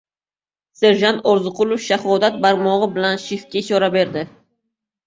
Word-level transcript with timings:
Serjant 0.79 1.21
Orziqulov 1.33 1.81
shahodat 1.89 2.41
barmog‘i 2.47 2.91
bilan 2.99 3.25
shiftga 3.29 3.65
ishora 3.65 3.93
berdi. 4.01 4.31